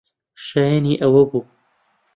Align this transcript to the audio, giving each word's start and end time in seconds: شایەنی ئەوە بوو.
شایەنی 0.45 0.99
ئەوە 1.01 1.23
بوو. 1.31 1.41